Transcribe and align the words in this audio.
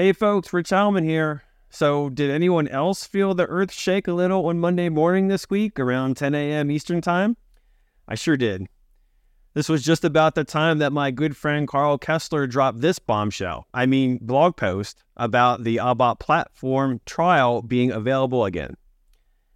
Hey 0.00 0.14
folks, 0.14 0.50
Rich 0.54 0.70
Heilman 0.70 1.04
here. 1.04 1.42
So, 1.68 2.08
did 2.08 2.30
anyone 2.30 2.66
else 2.68 3.04
feel 3.04 3.34
the 3.34 3.44
earth 3.44 3.70
shake 3.70 4.08
a 4.08 4.14
little 4.14 4.46
on 4.46 4.58
Monday 4.58 4.88
morning 4.88 5.28
this 5.28 5.50
week 5.50 5.78
around 5.78 6.16
10 6.16 6.34
a.m. 6.34 6.70
Eastern 6.70 7.02
Time? 7.02 7.36
I 8.08 8.14
sure 8.14 8.38
did. 8.38 8.66
This 9.52 9.68
was 9.68 9.82
just 9.82 10.02
about 10.02 10.34
the 10.34 10.42
time 10.42 10.78
that 10.78 10.94
my 10.94 11.10
good 11.10 11.36
friend 11.36 11.68
Karl 11.68 11.98
Kessler 11.98 12.46
dropped 12.46 12.80
this 12.80 12.98
bombshell. 12.98 13.66
I 13.74 13.84
mean, 13.84 14.16
blog 14.22 14.56
post 14.56 15.04
about 15.18 15.64
the 15.64 15.76
ABAP 15.76 16.18
platform 16.18 17.02
trial 17.04 17.60
being 17.60 17.92
available 17.92 18.46
again. 18.46 18.78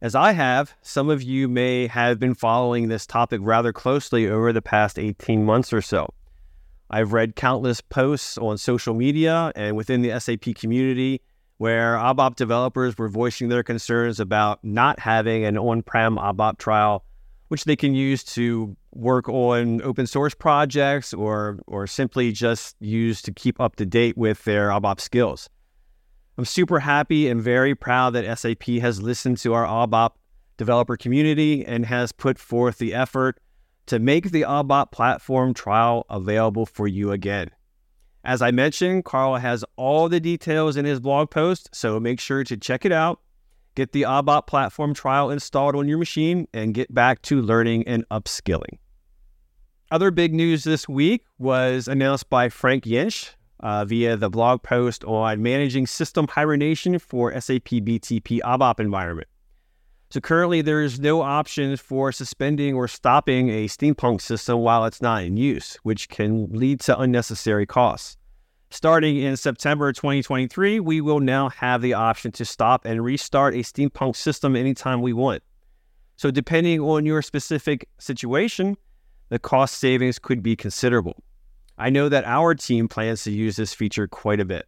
As 0.00 0.14
I 0.14 0.34
have, 0.34 0.72
some 0.82 1.10
of 1.10 1.20
you 1.20 1.48
may 1.48 1.88
have 1.88 2.20
been 2.20 2.34
following 2.34 2.86
this 2.86 3.06
topic 3.06 3.40
rather 3.42 3.72
closely 3.72 4.28
over 4.28 4.52
the 4.52 4.62
past 4.62 5.00
18 5.00 5.44
months 5.44 5.72
or 5.72 5.82
so. 5.82 6.14
I've 6.90 7.12
read 7.12 7.36
countless 7.36 7.80
posts 7.80 8.38
on 8.38 8.56
social 8.58 8.94
media 8.94 9.52
and 9.54 9.76
within 9.76 10.02
the 10.02 10.18
SAP 10.18 10.54
community 10.54 11.20
where 11.58 11.96
ABAP 11.96 12.36
developers 12.36 12.96
were 12.96 13.08
voicing 13.08 13.48
their 13.48 13.62
concerns 13.62 14.20
about 14.20 14.62
not 14.62 14.98
having 15.00 15.44
an 15.44 15.58
on 15.58 15.82
prem 15.82 16.16
ABAP 16.16 16.56
trial, 16.58 17.04
which 17.48 17.64
they 17.64 17.76
can 17.76 17.94
use 17.94 18.22
to 18.22 18.76
work 18.92 19.28
on 19.28 19.82
open 19.82 20.06
source 20.06 20.34
projects 20.34 21.12
or, 21.12 21.58
or 21.66 21.86
simply 21.86 22.32
just 22.32 22.76
use 22.80 23.20
to 23.22 23.32
keep 23.32 23.60
up 23.60 23.76
to 23.76 23.84
date 23.84 24.16
with 24.16 24.44
their 24.44 24.68
ABAP 24.68 25.00
skills. 25.00 25.50
I'm 26.38 26.44
super 26.44 26.78
happy 26.78 27.28
and 27.28 27.42
very 27.42 27.74
proud 27.74 28.10
that 28.10 28.38
SAP 28.38 28.80
has 28.80 29.02
listened 29.02 29.38
to 29.38 29.52
our 29.52 29.66
ABAP 29.66 30.12
developer 30.56 30.96
community 30.96 31.66
and 31.66 31.84
has 31.84 32.12
put 32.12 32.38
forth 32.38 32.78
the 32.78 32.94
effort 32.94 33.40
to 33.88 33.98
make 33.98 34.30
the 34.30 34.42
ABAP 34.42 34.92
platform 34.92 35.54
trial 35.54 36.06
available 36.08 36.66
for 36.66 36.86
you 36.86 37.10
again. 37.10 37.50
As 38.24 38.42
I 38.42 38.50
mentioned, 38.50 39.04
Karl 39.04 39.36
has 39.36 39.64
all 39.76 40.08
the 40.08 40.20
details 40.20 40.76
in 40.76 40.84
his 40.84 41.00
blog 41.00 41.30
post, 41.30 41.70
so 41.72 41.98
make 41.98 42.20
sure 42.20 42.44
to 42.44 42.56
check 42.56 42.84
it 42.84 42.92
out. 42.92 43.20
Get 43.74 43.92
the 43.92 44.02
ABAP 44.02 44.46
platform 44.46 44.92
trial 44.92 45.30
installed 45.30 45.76
on 45.76 45.88
your 45.88 45.98
machine 45.98 46.48
and 46.52 46.74
get 46.74 46.92
back 46.92 47.22
to 47.22 47.40
learning 47.40 47.86
and 47.86 48.06
upskilling. 48.10 48.78
Other 49.90 50.10
big 50.10 50.34
news 50.34 50.64
this 50.64 50.88
week 50.88 51.24
was 51.38 51.88
announced 51.88 52.28
by 52.28 52.50
Frank 52.50 52.84
Jentsch 52.84 53.30
uh, 53.60 53.84
via 53.84 54.16
the 54.16 54.28
blog 54.28 54.62
post 54.62 55.04
on 55.04 55.42
managing 55.42 55.86
system 55.86 56.26
hibernation 56.28 56.98
for 56.98 57.32
SAP 57.40 57.68
BTP 57.68 58.40
ABAP 58.40 58.80
environment. 58.80 59.28
So 60.10 60.20
currently, 60.20 60.62
there's 60.62 60.98
no 60.98 61.20
option 61.20 61.76
for 61.76 62.12
suspending 62.12 62.74
or 62.74 62.88
stopping 62.88 63.50
a 63.50 63.66
Steampunk 63.66 64.22
system 64.22 64.60
while 64.60 64.86
it's 64.86 65.02
not 65.02 65.22
in 65.24 65.36
use, 65.36 65.76
which 65.82 66.08
can 66.08 66.48
lead 66.50 66.80
to 66.80 66.98
unnecessary 66.98 67.66
costs. 67.66 68.16
Starting 68.70 69.18
in 69.18 69.36
September 69.36 69.92
2023, 69.92 70.80
we 70.80 71.02
will 71.02 71.20
now 71.20 71.50
have 71.50 71.82
the 71.82 71.92
option 71.92 72.32
to 72.32 72.44
stop 72.46 72.86
and 72.86 73.04
restart 73.04 73.54
a 73.54 73.58
Steampunk 73.58 74.16
system 74.16 74.56
anytime 74.56 75.02
we 75.02 75.12
want. 75.12 75.42
So, 76.16 76.30
depending 76.30 76.80
on 76.80 77.04
your 77.04 77.20
specific 77.20 77.86
situation, 77.98 78.78
the 79.28 79.38
cost 79.38 79.74
savings 79.74 80.18
could 80.18 80.42
be 80.42 80.56
considerable. 80.56 81.22
I 81.76 81.90
know 81.90 82.08
that 82.08 82.24
our 82.24 82.54
team 82.54 82.88
plans 82.88 83.24
to 83.24 83.30
use 83.30 83.56
this 83.56 83.74
feature 83.74 84.08
quite 84.08 84.40
a 84.40 84.44
bit. 84.46 84.66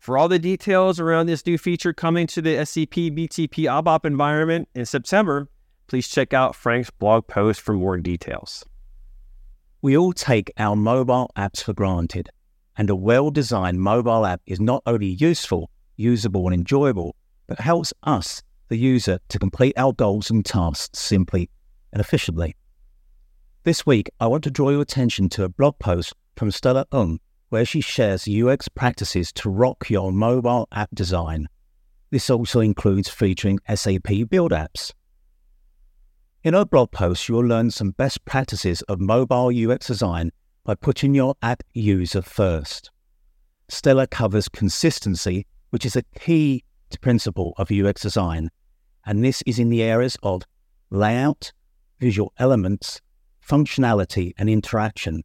For 0.00 0.16
all 0.16 0.28
the 0.28 0.38
details 0.38 0.98
around 0.98 1.26
this 1.26 1.44
new 1.44 1.58
feature 1.58 1.92
coming 1.92 2.26
to 2.28 2.40
the 2.40 2.56
SCP 2.56 3.14
BTP 3.14 3.66
ABAP 3.66 4.06
environment 4.06 4.66
in 4.74 4.86
September, 4.86 5.46
please 5.88 6.08
check 6.08 6.32
out 6.32 6.56
Frank's 6.56 6.88
blog 6.88 7.26
post 7.26 7.60
for 7.60 7.74
more 7.74 7.98
details. 7.98 8.64
We 9.82 9.98
all 9.98 10.14
take 10.14 10.50
our 10.56 10.74
mobile 10.74 11.30
apps 11.36 11.62
for 11.62 11.74
granted, 11.74 12.30
and 12.78 12.88
a 12.88 12.96
well 12.96 13.30
designed 13.30 13.82
mobile 13.82 14.24
app 14.24 14.40
is 14.46 14.58
not 14.58 14.82
only 14.86 15.08
useful, 15.08 15.68
usable, 15.96 16.46
and 16.46 16.54
enjoyable, 16.54 17.14
but 17.46 17.60
helps 17.60 17.92
us, 18.04 18.42
the 18.68 18.78
user, 18.78 19.20
to 19.28 19.38
complete 19.38 19.74
our 19.76 19.92
goals 19.92 20.30
and 20.30 20.46
tasks 20.46 20.98
simply 20.98 21.50
and 21.92 22.00
efficiently. 22.00 22.56
This 23.64 23.84
week, 23.84 24.08
I 24.18 24.28
want 24.28 24.44
to 24.44 24.50
draw 24.50 24.70
your 24.70 24.80
attention 24.80 25.28
to 25.30 25.44
a 25.44 25.50
blog 25.50 25.78
post 25.78 26.14
from 26.36 26.50
Stella 26.50 26.86
Ang 26.90 27.20
where 27.50 27.64
she 27.64 27.80
shares 27.80 28.26
UX 28.28 28.68
practices 28.68 29.32
to 29.32 29.50
rock 29.50 29.90
your 29.90 30.10
mobile 30.10 30.66
app 30.72 30.88
design. 30.94 31.48
This 32.10 32.30
also 32.30 32.60
includes 32.60 33.08
featuring 33.08 33.58
SAP 33.72 34.28
Build 34.28 34.52
Apps. 34.52 34.92
In 36.42 36.54
her 36.54 36.64
blog 36.64 36.90
post, 36.90 37.28
you'll 37.28 37.44
learn 37.44 37.70
some 37.70 37.90
best 37.90 38.24
practices 38.24 38.82
of 38.82 38.98
mobile 38.98 39.52
UX 39.54 39.88
design 39.88 40.30
by 40.64 40.74
putting 40.74 41.14
your 41.14 41.34
app 41.42 41.62
user 41.74 42.22
first. 42.22 42.90
Stella 43.68 44.06
covers 44.06 44.48
consistency, 44.48 45.46
which 45.70 45.84
is 45.84 45.96
a 45.96 46.04
key 46.18 46.64
principle 47.00 47.54
of 47.56 47.70
UX 47.70 48.02
design, 48.02 48.50
and 49.04 49.24
this 49.24 49.42
is 49.46 49.58
in 49.58 49.68
the 49.68 49.82
areas 49.82 50.16
of 50.22 50.42
layout, 50.90 51.52
visual 52.00 52.32
elements, 52.38 53.00
functionality, 53.46 54.32
and 54.38 54.48
interaction. 54.48 55.22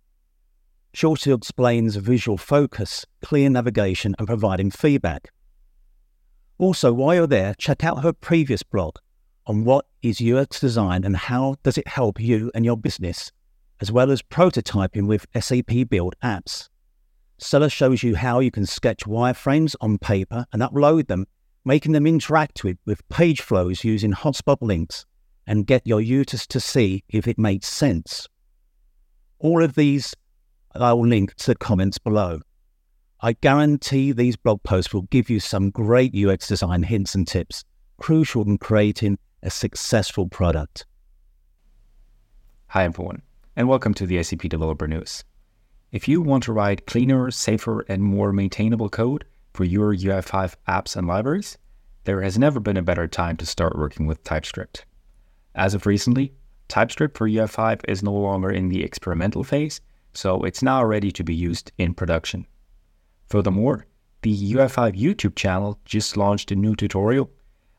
Also 1.04 1.36
explains 1.36 1.98
visual 1.98 2.38
focus, 2.38 3.06
clear 3.22 3.50
navigation, 3.50 4.16
and 4.18 4.28
providing 4.28 4.72
feedback. 4.72 5.32
Also, 6.58 6.94
while 6.94 7.16
you're 7.16 7.28
there, 7.28 7.54
check 7.58 7.84
out 7.84 8.02
her 8.02 8.14
previous 8.14 8.64
blog 8.64 8.96
on 9.46 9.66
what 9.66 9.86
is 10.02 10.22
UX 10.22 10.60
design 10.60 11.04
and 11.04 11.18
how 11.18 11.56
does 11.64 11.78
it 11.78 11.88
help 11.88 12.20
you 12.20 12.50
and 12.56 12.64
your 12.64 12.78
business, 12.78 13.32
as 13.82 13.92
well 13.92 14.10
as 14.10 14.22
prototyping 14.22 15.08
with 15.08 15.28
SAP 15.38 15.90
Build 15.90 16.16
apps. 16.24 16.70
Stella 17.38 17.70
shows 17.70 18.02
you 18.02 18.16
how 18.16 18.40
you 18.40 18.50
can 18.50 18.66
sketch 18.66 19.04
wireframes 19.04 19.76
on 19.82 19.98
paper 19.98 20.46
and 20.54 20.62
upload 20.62 21.08
them, 21.08 21.26
making 21.66 21.92
them 21.92 22.06
interactive 22.06 22.78
with 22.86 23.08
page 23.10 23.42
flows 23.42 23.84
using 23.84 24.14
hotspot 24.14 24.58
links 24.62 25.06
and 25.46 25.68
get 25.68 25.86
your 25.86 26.00
users 26.00 26.48
to 26.48 26.60
see 26.60 27.04
if 27.10 27.28
it 27.28 27.38
makes 27.38 27.68
sense. 27.68 28.28
All 29.40 29.62
of 29.62 29.76
these 29.76 30.16
I 30.82 30.92
will 30.94 31.08
link 31.08 31.34
to 31.36 31.48
the 31.48 31.56
comments 31.56 31.98
below. 31.98 32.42
I 33.22 33.34
guarantee 33.34 34.12
these 34.12 34.36
blog 34.36 34.62
posts 34.64 34.94
will 34.94 35.04
give 35.04 35.30
you 35.30 35.40
some 35.40 35.70
great 35.70 36.14
UX 36.14 36.50
design 36.50 36.84
hints 36.84 37.16
and 37.16 37.26
tips, 37.26 37.64
crucial 37.98 38.44
in 38.44 38.58
creating 38.58 39.18
a 39.42 39.50
successful 39.50 40.28
product. 40.28 40.86
Hi, 42.68 42.84
everyone, 42.84 43.22
and 43.56 43.70
welcome 43.70 43.94
to 43.94 44.06
the 44.06 44.22
SAP 44.22 44.42
Developer 44.42 44.86
News. 44.86 45.24
If 45.94 46.10
you 46.10 46.22
want 46.22 46.44
to 46.44 46.54
write 46.54 46.88
cleaner, 46.88 47.32
safer, 47.32 47.86
and 47.88 48.04
more 48.04 48.34
maintainable 48.34 48.90
code 48.90 49.24
for 49.54 49.64
your 49.64 49.96
UI5 49.96 50.56
apps 50.68 50.98
and 50.98 51.08
libraries, 51.08 51.58
there 52.04 52.22
has 52.22 52.38
never 52.38 52.60
been 52.60 52.78
a 52.78 52.84
better 52.84 53.08
time 53.08 53.38
to 53.38 53.46
start 53.46 53.78
working 53.78 54.08
with 54.08 54.26
TypeScript. 54.26 54.86
As 55.56 55.74
of 55.74 55.86
recently, 55.86 56.34
TypeScript 56.68 57.18
for 57.18 57.30
UI5 57.30 57.80
is 57.88 58.04
no 58.04 58.14
longer 58.14 58.52
in 58.52 58.68
the 58.68 58.84
experimental 58.84 59.46
phase 59.46 59.80
so 60.16 60.44
it's 60.44 60.64
now 60.64 60.84
ready 60.84 61.12
to 61.12 61.24
be 61.24 61.36
used 61.36 61.72
in 61.78 61.94
production. 61.94 62.48
Furthermore, 63.28 63.86
the 64.22 64.54
UI5 64.54 65.00
YouTube 65.00 65.36
channel 65.36 65.80
just 65.86 66.18
launched 66.18 66.52
a 66.52 66.56
new 66.56 66.76
tutorial. 66.76 67.30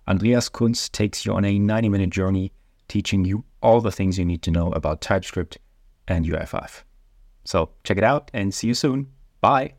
Andreas 0.06 0.48
Kunz 0.48 0.90
takes 0.90 1.26
you 1.26 1.32
on 1.32 1.44
a 1.44 1.58
90 1.58 1.88
minute 1.88 2.10
journey 2.10 2.52
teaching 2.88 3.24
you 3.24 3.44
all 3.62 3.80
the 3.80 3.90
things 3.90 4.18
you 4.18 4.24
need 4.24 4.42
to 4.42 4.50
know 4.50 4.70
about 4.72 5.00
TypeScript 5.00 5.58
and 6.06 6.24
UI5. 6.24 6.82
So 7.44 7.70
check 7.84 7.98
it 7.98 8.04
out 8.04 8.30
and 8.32 8.54
see 8.54 8.68
you 8.68 8.74
soon. 8.74 9.08
Bye. 9.40 9.74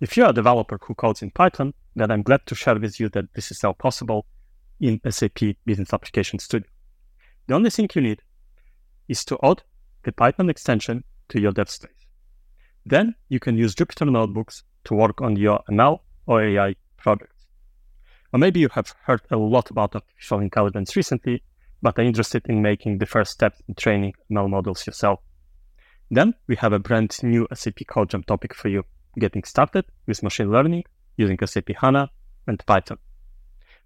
If 0.00 0.16
you're 0.16 0.30
a 0.30 0.32
developer 0.32 0.78
who 0.82 0.94
codes 0.94 1.22
in 1.22 1.30
Python, 1.30 1.74
then 1.94 2.10
I'm 2.10 2.22
glad 2.22 2.44
to 2.46 2.54
share 2.54 2.78
with 2.78 3.00
you 3.00 3.08
that 3.10 3.32
this 3.34 3.50
is 3.50 3.62
now 3.62 3.72
possible 3.72 4.26
in 4.80 5.00
SAP 5.08 5.38
Business 5.64 5.92
Application 5.92 6.38
Studio. 6.38 6.68
The 7.46 7.54
only 7.54 7.70
thing 7.70 7.88
you 7.94 8.02
need 8.02 8.22
is 9.08 9.24
to 9.26 9.38
add 9.42 9.62
the 10.02 10.12
Python 10.12 10.50
extension 10.50 11.04
to 11.28 11.40
your 11.40 11.52
dev 11.52 11.70
space. 11.70 12.06
Then 12.84 13.14
you 13.28 13.40
can 13.40 13.56
use 13.56 13.74
Jupyter 13.74 14.10
Notebooks 14.10 14.62
to 14.84 14.94
work 14.94 15.20
on 15.20 15.36
your 15.36 15.60
ML 15.70 16.00
or 16.26 16.42
AI 16.42 16.76
projects. 16.96 17.46
Or 18.32 18.38
maybe 18.38 18.60
you 18.60 18.68
have 18.72 18.94
heard 19.02 19.22
a 19.30 19.36
lot 19.36 19.70
about 19.70 19.94
artificial 19.94 20.40
intelligence 20.40 20.94
recently, 20.96 21.42
but 21.82 21.98
are 21.98 22.02
interested 22.02 22.46
in 22.48 22.62
making 22.62 22.98
the 22.98 23.06
first 23.06 23.32
steps 23.32 23.60
in 23.68 23.74
training 23.74 24.14
ML 24.30 24.50
models 24.50 24.86
yourself. 24.86 25.20
Then 26.10 26.34
we 26.46 26.56
have 26.56 26.72
a 26.72 26.78
brand 26.78 27.16
new 27.22 27.48
SAP 27.52 27.80
CodeJam 27.88 28.24
topic 28.26 28.54
for 28.54 28.68
you, 28.68 28.84
getting 29.18 29.42
started 29.42 29.84
with 30.06 30.22
machine 30.22 30.50
learning 30.50 30.84
using 31.16 31.38
SAP 31.44 31.70
HANA 31.80 32.10
and 32.46 32.64
Python. 32.66 32.98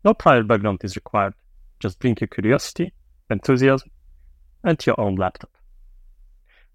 No 0.04 0.14
prior 0.14 0.43
background 0.43 0.81
is 0.82 0.96
required. 0.96 1.34
Just 1.78 1.98
bring 1.98 2.16
your 2.20 2.28
curiosity, 2.28 2.93
enthusiasm, 3.31 3.90
and 4.64 4.84
your 4.84 5.00
own 5.00 5.14
laptop. 5.16 5.50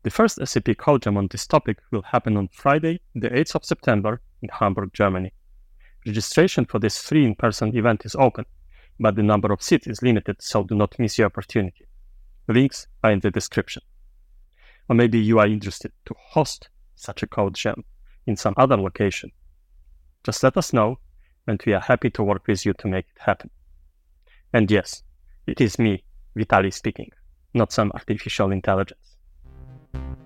The 0.06 0.12
first 0.12 0.38
SAP 0.38 0.66
CodeJam 0.66 1.18
on 1.18 1.30
this 1.32 1.48
topic 1.48 1.80
will 1.90 2.04
happen 2.04 2.38
on 2.38 2.50
Friday, 2.50 3.02
the 3.16 3.32
8th 3.32 3.56
of 3.56 3.66
September 3.66 4.22
in 4.44 4.50
Hamburg, 4.50 4.94
Germany. 4.94 5.34
Registration 6.06 6.66
for 6.66 6.78
this 6.78 7.00
free 7.00 7.26
in-person 7.26 7.76
event 7.76 8.06
is 8.06 8.14
open, 8.14 8.46
but 9.00 9.16
the 9.16 9.24
number 9.24 9.52
of 9.52 9.64
seats 9.64 9.88
is 9.88 10.04
limited, 10.04 10.44
so 10.44 10.62
do 10.62 10.76
not 10.76 10.94
miss 11.00 11.18
your 11.18 11.26
opportunity. 11.26 11.88
Links 12.48 12.86
are 13.04 13.14
in 13.14 13.20
the 13.22 13.32
description. 13.32 13.82
Or 14.88 14.96
maybe 14.96 15.18
you 15.18 15.40
are 15.40 15.48
interested 15.48 15.92
to 16.06 16.14
host 16.20 16.70
such 16.96 17.24
a 17.24 17.28
code 17.28 17.56
jam 17.56 17.84
in 18.28 18.36
some 18.36 18.54
other 18.58 18.78
location. 18.78 19.32
Just 20.24 20.44
let 20.44 20.56
us 20.56 20.72
know, 20.72 21.00
and 21.48 21.60
we 21.66 21.74
are 21.74 21.82
happy 21.82 22.12
to 22.12 22.22
work 22.22 22.46
with 22.46 22.64
you 22.64 22.74
to 22.74 22.88
make 22.88 23.08
it 23.08 23.22
happen. 23.22 23.50
And 24.54 24.70
yes, 24.70 25.02
it 25.48 25.60
is 25.62 25.80
me, 25.80 26.04
Witalij 26.38 26.76
speaking, 26.76 27.10
not 27.56 27.72
some 27.72 27.92
artificial 27.96 28.52
intelligence. 28.52 29.15
Thank 29.96 30.20
you. 30.20 30.25